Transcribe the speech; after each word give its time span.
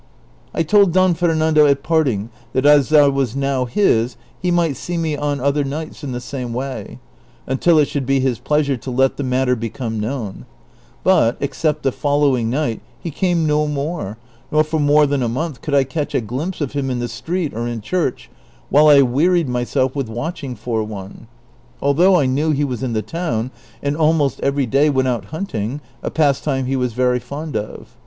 I 0.51 0.63
told 0.63 0.93
Don 0.93 1.13
Fernando 1.13 1.67
at 1.67 1.83
parting, 1.83 2.31
that 2.53 2.65
as 2.65 2.91
I 2.91 3.07
was 3.07 3.35
now 3.35 3.65
his, 3.65 4.17
he 4.41 4.49
might 4.49 4.75
see 4.75 4.97
me 4.97 5.15
on 5.15 5.39
other 5.39 5.63
nights 5.63 6.03
in 6.03 6.11
the 6.11 6.19
same 6.19 6.53
way, 6.55 6.97
until 7.45 7.77
it 7.77 7.87
should 7.87 8.07
be 8.07 8.19
his 8.19 8.39
pleasure 8.39 8.75
to 8.77 8.89
let 8.89 9.17
the 9.17 9.23
matter 9.23 9.55
become 9.55 9.99
known; 9.99 10.47
but, 11.03 11.37
except 11.39 11.83
the 11.83 11.91
following 11.91 12.49
night, 12.49 12.81
he 12.99 13.11
came 13.11 13.45
no 13.45 13.63
raore, 13.67 14.17
nor 14.51 14.63
tor 14.63 14.79
more 14.79 15.05
than 15.05 15.21
a 15.21 15.29
month 15.29 15.61
could 15.61 15.75
1 15.75 15.85
catch 15.85 16.15
a 16.15 16.21
glimpse 16.21 16.61
of 16.61 16.71
him 16.73 16.89
in 16.89 16.97
the 16.97 17.05
sti'eet 17.05 17.53
or 17.53 17.67
in 17.67 17.79
church, 17.79 18.27
while 18.71 18.87
I 18.87 19.03
wearied 19.03 19.47
myself 19.49 19.95
with 19.95 20.09
watching 20.09 20.55
for 20.55 20.83
one; 20.83 21.27
although 21.79 22.17
I 22.19 22.25
knew 22.25 22.49
he 22.49 22.63
was 22.65 22.81
in 22.81 22.93
the 22.93 23.03
town, 23.03 23.51
and 23.83 23.95
almost 23.95 24.39
every 24.39 24.65
day 24.65 24.89
went 24.89 25.07
out 25.09 25.25
hunting, 25.25 25.79
a 26.01 26.09
pastime 26.09 26.65
he 26.65 26.75
was 26.75 26.93
very 26.93 27.19
fond 27.19 27.55
of. 27.55 27.95